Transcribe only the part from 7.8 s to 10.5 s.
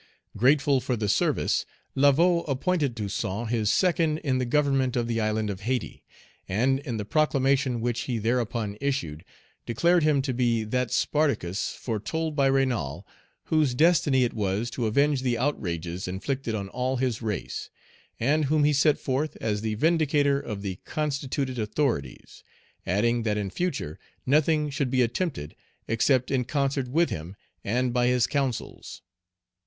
which he thereupon issued, declared him to